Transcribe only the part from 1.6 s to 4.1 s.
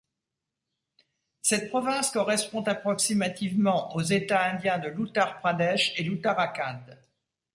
province correspond approximativement aux